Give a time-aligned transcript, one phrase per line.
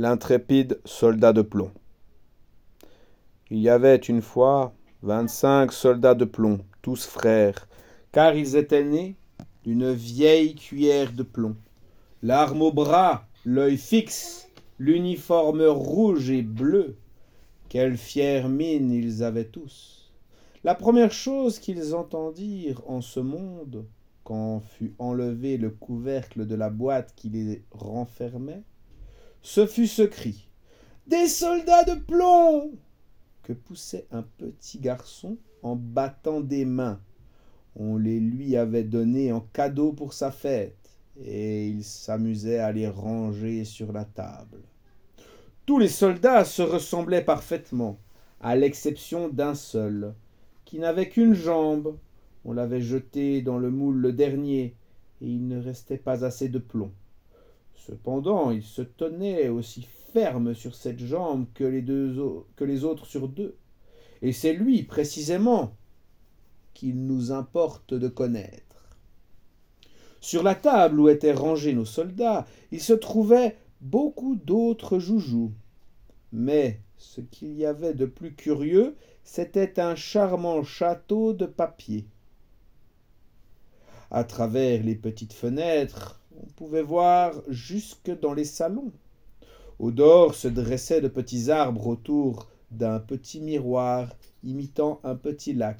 [0.00, 1.72] L'intrépide soldat de plomb.
[3.50, 7.66] Il y avait une fois vingt-cinq soldats de plomb, tous frères,
[8.12, 9.16] car ils étaient nés
[9.64, 11.56] d'une vieille cuillère de plomb.
[12.22, 14.48] L'arme au bras, l'œil fixe,
[14.78, 16.96] l'uniforme rouge et bleu.
[17.68, 20.12] Quelle fière mine ils avaient tous.
[20.62, 23.84] La première chose qu'ils entendirent en ce monde,
[24.22, 28.62] quand fut enlevé le couvercle de la boîte qui les renfermait,
[29.48, 30.46] ce fut ce cri.
[31.06, 32.72] Des soldats de plomb
[33.42, 37.00] que poussait un petit garçon en battant des mains.
[37.74, 40.90] On les lui avait donnés en cadeau pour sa fête,
[41.24, 44.60] et il s'amusait à les ranger sur la table.
[45.64, 47.98] Tous les soldats se ressemblaient parfaitement,
[48.42, 50.12] à l'exception d'un seul,
[50.66, 51.96] qui n'avait qu'une jambe.
[52.44, 54.76] On l'avait jeté dans le moule le dernier,
[55.22, 56.92] et il ne restait pas assez de plomb.
[57.86, 63.56] Cependant, il se tenait aussi ferme sur cette jambe que les, autres sur deux.
[64.22, 65.74] Et c'est lui, précisément,
[66.74, 68.62] qu'il nous importe de connaître.
[70.20, 75.52] Sur la table où étaient rangés nos soldats, il se trouvait beaucoup d'autres joujoux.
[76.32, 82.06] Mais ce qu'il y avait de plus curieux, c'était un charmant château de papier.
[84.10, 88.92] À travers les petites fenêtres, on pouvait voir jusque dans les salons.
[89.78, 95.78] Au dehors se dressaient de petits arbres autour d'un petit miroir imitant un petit lac.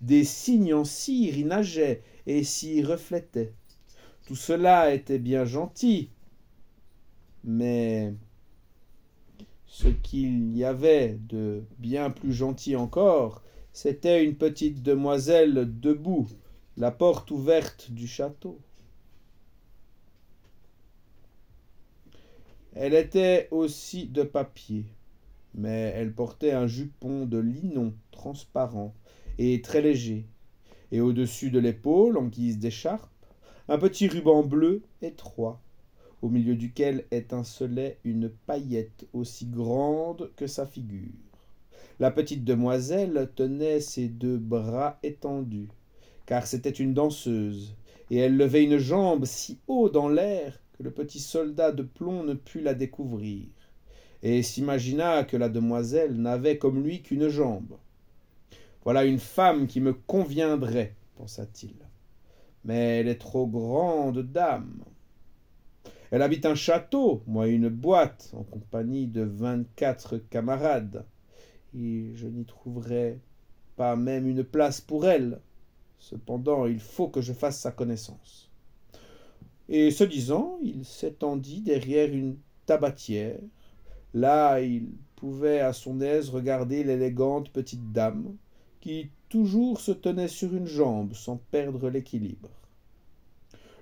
[0.00, 3.52] Des cygnes en cire y nageaient et s'y reflétaient.
[4.26, 6.10] Tout cela était bien gentil,
[7.42, 8.14] mais
[9.66, 16.28] ce qu'il y avait de bien plus gentil encore, c'était une petite demoiselle debout,
[16.76, 18.58] la porte ouverte du château.
[22.72, 24.86] Elle était aussi de papier,
[25.54, 28.92] mais elle portait un jupon de linon transparent
[29.38, 30.26] et très léger,
[30.90, 33.12] et au-dessus de l'épaule, en guise d'écharpe,
[33.68, 35.62] un petit ruban bleu étroit,
[36.22, 41.12] au milieu duquel étincelait une paillette aussi grande que sa figure.
[42.00, 45.68] La petite demoiselle tenait ses deux bras étendus,
[46.26, 47.76] car c'était une danseuse,
[48.10, 52.24] et elle levait une jambe si haut dans l'air que le petit soldat de plomb
[52.24, 53.46] ne put la découvrir,
[54.22, 57.76] et s'imagina que la demoiselle n'avait comme lui qu'une jambe.
[58.84, 61.74] Voilà une femme qui me conviendrait, pensa-t-il.
[62.64, 64.82] Mais elle est trop grande dame.
[66.10, 71.04] Elle habite un château, moi une boîte, en compagnie de vingt-quatre camarades,
[71.76, 73.18] et je n'y trouverai
[73.76, 75.40] pas même une place pour elle.
[76.10, 78.50] Cependant, il faut que je fasse sa connaissance.
[79.70, 83.38] Et ce disant, il s'étendit derrière une tabatière.
[84.12, 88.36] Là, il pouvait à son aise regarder l'élégante petite dame,
[88.82, 92.50] qui toujours se tenait sur une jambe sans perdre l'équilibre.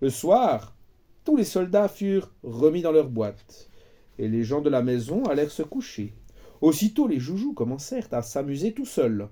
[0.00, 0.74] Le soir,
[1.22, 3.70] tous les soldats furent remis dans leur boîte,
[4.18, 6.14] et les gens de la maison allèrent se coucher.
[6.62, 9.28] Aussitôt les joujoux commencèrent à s'amuser tout seuls.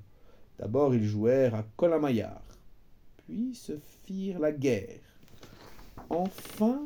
[0.60, 2.46] D'abord ils jouèrent à colamaillard,
[3.26, 3.72] puis se
[4.04, 5.00] firent la guerre
[6.10, 6.84] Enfin,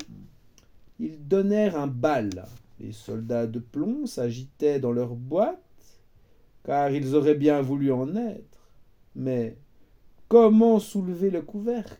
[0.98, 2.46] ils donnèrent un bal.
[2.78, 5.60] Les soldats de plomb s'agitaient dans leur boîte,
[6.64, 8.70] car ils auraient bien voulu en être.
[9.14, 9.58] Mais
[10.28, 11.98] comment soulever le couvercle?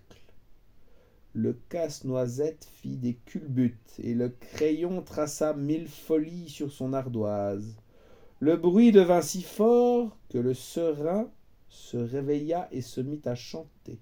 [1.35, 7.77] Le casse-noisette fit des culbutes, et le crayon traça mille folies sur son ardoise.
[8.41, 11.31] Le bruit devint si fort que le serin
[11.69, 14.01] se réveilla et se mit à chanter.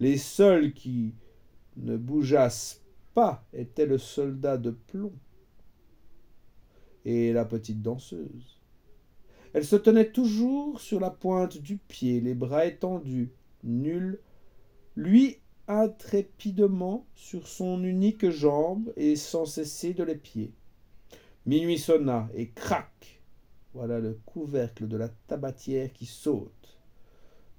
[0.00, 1.14] Les seuls qui
[1.76, 2.82] ne bougeasse
[3.14, 5.12] pas était le soldat de plomb
[7.04, 8.60] et la petite danseuse.
[9.54, 13.32] Elle se tenait toujours sur la pointe du pied, les bras étendus,
[13.64, 14.20] nulle,
[14.94, 15.38] lui
[15.68, 20.52] intrépidement sur son unique jambe et sans cesser de l'épier.
[21.46, 23.20] Minuit sonna et crac
[23.74, 26.78] Voilà le couvercle de la tabatière qui saute.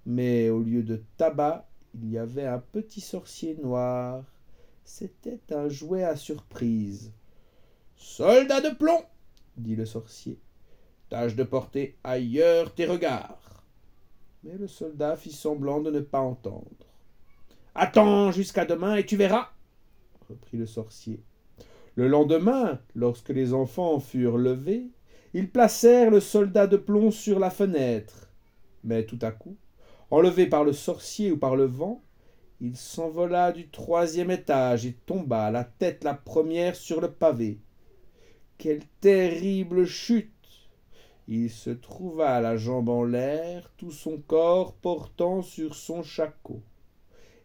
[0.06, 4.24] Mais au lieu de tabac, il y avait un petit sorcier noir.
[4.84, 7.12] C'était un jouet à surprise.
[7.96, 9.04] Soldat de plomb,
[9.58, 10.40] dit le sorcier,
[11.10, 13.64] tâche de porter ailleurs tes regards.
[14.44, 16.66] Mais le soldat fit semblant de ne pas entendre.
[17.76, 19.50] Attends jusqu'à demain et tu verras,
[20.30, 21.20] reprit le sorcier.
[21.96, 24.88] Le lendemain, lorsque les enfants furent levés,
[25.34, 28.30] ils placèrent le soldat de plomb sur la fenêtre.
[28.84, 29.58] Mais tout à coup,
[30.12, 32.02] enlevé par le sorcier ou par le vent,
[32.62, 37.60] il s'envola du troisième étage et tomba, la tête la première sur le pavé.
[38.58, 40.30] Quelle terrible chute
[41.30, 46.62] Il se trouva la jambe en l'air, tout son corps portant sur son shako,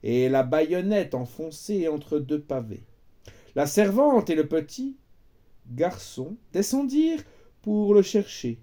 [0.02, 2.84] et la baïonnette enfoncée entre deux pavés.
[3.54, 4.96] La servante et le petit
[5.70, 7.22] garçon descendirent
[7.62, 8.58] pour le chercher,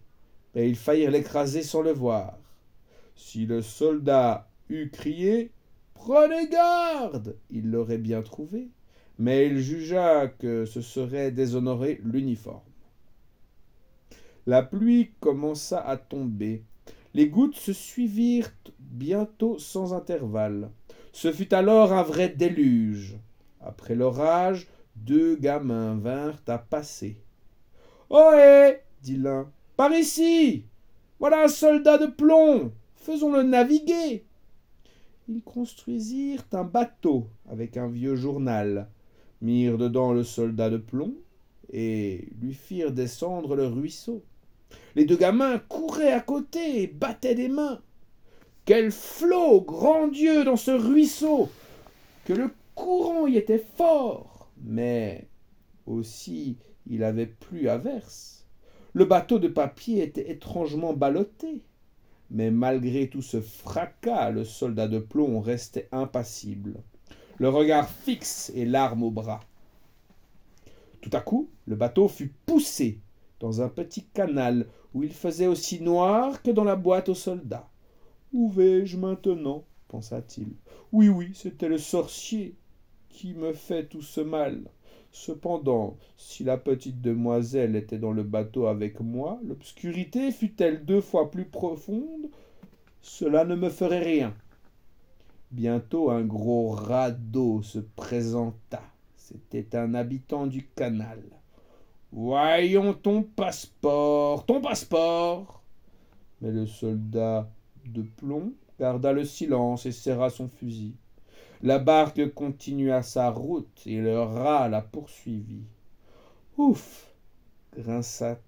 [0.54, 2.41] mais ils faillirent l'écraser sans le voir.
[3.24, 5.52] Si le soldat eût crié
[5.94, 8.68] Prenez garde il l'aurait bien trouvé,
[9.20, 12.60] mais il jugea que ce serait déshonorer l'uniforme.
[14.48, 16.64] La pluie commença à tomber.
[17.14, 20.72] Les gouttes se suivirent bientôt sans intervalle.
[21.14, 23.18] Ce fut alors un vrai déluge.
[23.62, 27.18] Après l'orage, deux gamins vinrent à passer.
[28.10, 29.50] Ohé dit l'un.
[29.78, 30.66] Par ici
[31.20, 34.26] Voilà un soldat de plomb Faisons-le naviguer
[35.28, 38.90] Ils construisirent un bateau avec un vieux journal,
[39.42, 41.16] mirent dedans le soldat de plomb
[41.74, 44.22] et lui firent descendre le ruisseau.
[44.94, 47.82] Les deux gamins couraient à côté et battaient des mains.
[48.66, 51.50] Quel flot, grand Dieu, dans ce ruisseau
[52.26, 55.28] Que le courant y était fort, mais
[55.88, 56.56] aussi
[56.88, 58.46] il avait plu à verse.
[58.94, 61.64] Le bateau de papier était étrangement ballotté.
[62.32, 66.76] Mais malgré tout ce fracas, le soldat de plomb restait impassible,
[67.38, 69.42] le regard fixe et l'arme au bras.
[71.02, 73.00] Tout à coup, le bateau fut poussé
[73.40, 77.70] dans un petit canal où il faisait aussi noir que dans la boîte aux soldats.
[78.32, 79.66] Où vais-je maintenant?
[79.90, 80.48] pensa-t-il.
[80.94, 82.56] Oui, oui, c'était le sorcier
[83.10, 84.64] qui me fait tout ce mal.
[85.12, 91.30] Cependant, si la petite demoiselle était dans le bateau avec moi, l'obscurité fût-elle deux fois
[91.30, 92.30] plus profonde,
[93.02, 94.34] cela ne me ferait rien.
[95.52, 98.82] Bientôt un gros radeau se présenta.
[99.18, 101.22] C'était un habitant du canal.
[102.14, 105.62] Voyons ton passeport, ton passeport.
[106.40, 107.50] Mais le soldat
[107.86, 110.96] de plomb garda le silence et serra son fusil.
[111.64, 115.68] La barque continua sa route et le rat la poursuivit.
[116.58, 117.08] Ouf
[117.78, 118.40] grinça,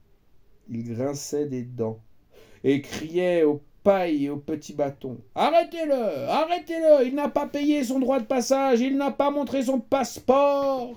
[0.67, 1.99] il grinçait des dents
[2.63, 5.19] et criait aux pailles et aux petits bâtons.
[5.35, 9.79] Arrêtez-le Arrêtez-le Il n'a pas payé son droit de passage, il n'a pas montré son
[9.79, 10.95] passeport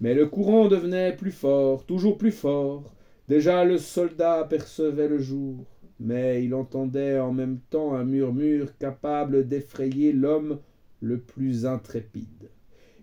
[0.00, 2.84] Mais le courant devenait plus fort, toujours plus fort.
[3.26, 5.56] Déjà le soldat apercevait le jour
[6.00, 10.60] mais il entendait en même temps un murmure capable d'effrayer l'homme
[11.00, 12.50] le plus intrépide.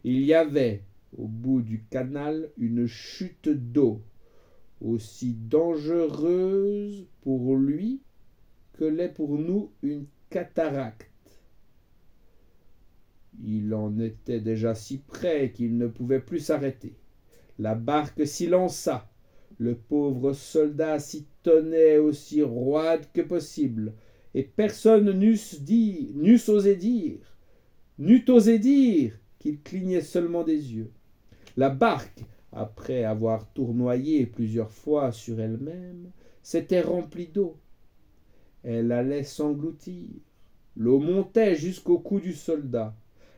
[0.03, 0.83] Il y avait,
[1.17, 4.01] au bout du canal, une chute d'eau,
[4.81, 8.01] aussi dangereuse pour lui
[8.73, 11.09] que l'est pour nous une cataracte.
[13.43, 16.93] Il en était déjà si près qu'il ne pouvait plus s'arrêter.
[17.59, 18.49] La barque s'y.
[19.57, 23.93] Le pauvre soldat s'y tenait aussi roide que possible,
[24.33, 25.37] et personne n'eût
[26.49, 27.37] osé dire,
[27.99, 30.91] n'eût osé dire qu'il clignait seulement des yeux.
[31.55, 36.09] La barque, après avoir tournoyé plusieurs fois sur elle-même,
[36.41, 37.57] s'était remplie d'eau.
[38.63, 40.09] Elle allait s'engloutir.
[40.75, 42.95] L'eau montait jusqu'au cou du soldat.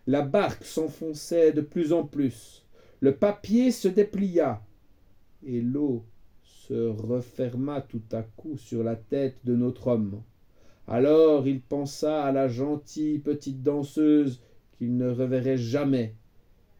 [0.07, 2.65] La barque s'enfonçait de plus en plus.
[3.01, 4.61] Le papier se déplia
[5.45, 6.05] et l'eau
[6.67, 10.21] se referma tout à coup sur la tête de notre homme.
[10.87, 14.41] Alors il pensa à la gentille petite danseuse
[14.77, 16.15] qu'il ne reverrait jamais,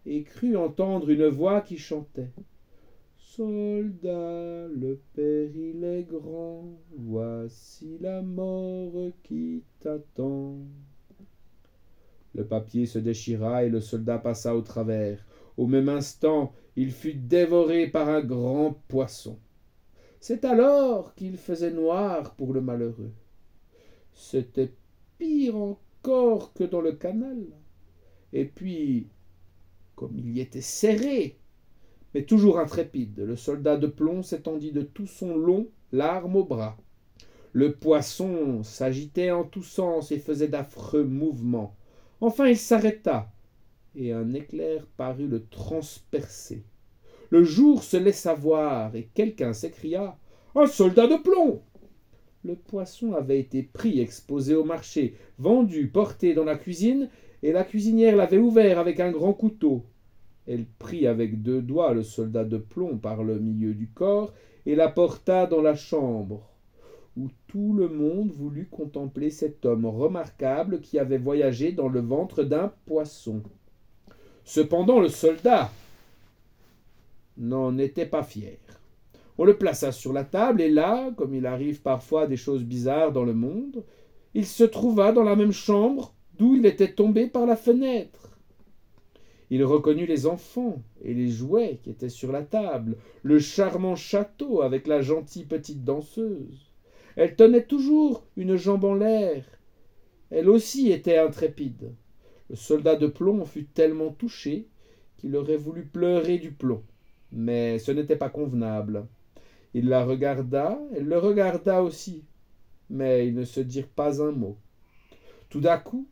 [0.05, 2.31] et crut entendre une voix qui chantait.
[3.17, 6.65] Soldat, le péril est grand,
[6.97, 10.57] voici la mort qui t'attend.
[12.35, 15.25] Le papier se déchira et le soldat passa au travers.
[15.55, 19.37] Au même instant, il fut dévoré par un grand poisson.
[20.19, 23.11] C'est alors qu'il faisait noir pour le malheureux.
[24.13, 24.73] C'était
[25.17, 27.45] pire encore que dans le canal.
[28.33, 29.07] Et puis,
[29.95, 31.37] comme il y était serré,
[32.13, 36.77] mais toujours intrépide, le soldat de plomb s'étendit de tout son long, l'arme au bras.
[37.53, 41.75] Le poisson s'agitait en tous sens et faisait d'affreux mouvements.
[42.21, 43.31] Enfin il s'arrêta,
[43.95, 46.63] et un éclair parut le transpercer.
[47.29, 50.17] Le jour se laissa voir, et quelqu'un s'écria
[50.55, 51.61] Un soldat de plomb
[52.43, 57.09] Le poisson avait été pris, exposé au marché, vendu, porté dans la cuisine,
[57.43, 59.85] et la cuisinière l'avait ouvert avec un grand couteau.
[60.47, 64.33] Elle prit avec deux doigts le soldat de plomb par le milieu du corps
[64.65, 66.49] et l'apporta dans la chambre
[67.17, 72.43] où tout le monde voulut contempler cet homme remarquable qui avait voyagé dans le ventre
[72.43, 73.41] d'un poisson.
[74.43, 75.71] Cependant le soldat
[77.37, 78.57] n'en était pas fier.
[79.37, 83.11] On le plaça sur la table, et là, comme il arrive parfois des choses bizarres
[83.11, 83.83] dans le monde,
[84.33, 88.37] il se trouva dans la même chambre d'où il était tombé par la fenêtre.
[89.49, 94.61] Il reconnut les enfants et les jouets qui étaient sur la table, le charmant château
[94.61, 96.71] avec la gentille petite danseuse.
[97.15, 99.45] Elle tenait toujours une jambe en l'air.
[100.29, 101.93] Elle aussi était intrépide.
[102.49, 104.67] Le soldat de plomb fut tellement touché
[105.17, 106.83] qu'il aurait voulu pleurer du plomb.
[107.31, 109.05] Mais ce n'était pas convenable.
[109.73, 112.23] Il la regarda, elle le regarda aussi,
[112.89, 114.57] mais ils ne se dirent pas un mot.
[115.49, 116.07] Tout d'un coup,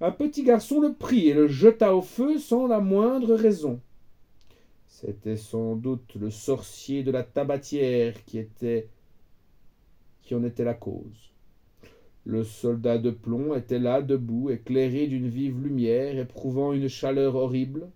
[0.00, 3.80] un petit garçon le prit et le jeta au feu sans la moindre raison.
[4.86, 8.88] C'était sans doute le sorcier de la tabatière qui était
[10.22, 11.32] qui en était la cause.
[12.24, 17.90] Le soldat de plomb était là, debout, éclairé d'une vive lumière, éprouvant une chaleur horrible.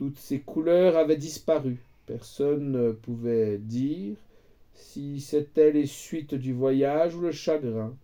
[0.00, 1.76] Toutes ses couleurs avaient disparu.
[2.06, 4.16] Personne ne pouvait dire
[4.72, 7.94] si c'était les suites du voyage ou le chagrin.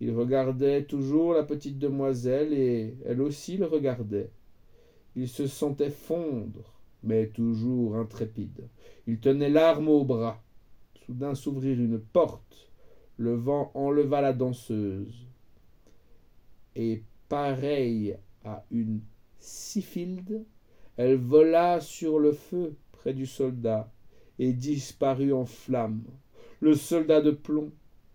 [0.00, 4.30] Il regardait toujours la petite demoiselle et elle aussi le regardait.
[5.16, 8.68] Il se sentait fondre, mais toujours intrépide.
[9.08, 10.40] Il tenait l'arme au bras.
[11.06, 12.70] Soudain s'ouvrir une porte.
[13.16, 15.26] Le vent enleva la danseuse.
[16.76, 19.00] Et pareille à une
[21.02, 23.90] elle vola sur le feu près du soldat
[24.38, 26.04] et disparut en flammes.
[26.60, 27.70] Le soldat de plomb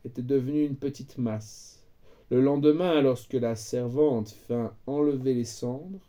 [0.06, 1.84] était devenu une petite masse.
[2.30, 6.00] Le lendemain, lorsque la servante vint enlever les cendres,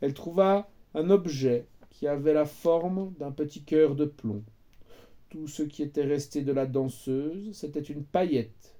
[0.00, 4.42] elle trouva un objet qui avait la forme d'un petit cœur de plomb.
[5.30, 8.74] Tout ce qui était resté de la danseuse, c'était une paillette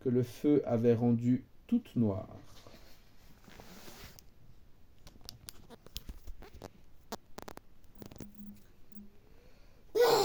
[0.00, 2.45] que le feu avait rendue toute noire.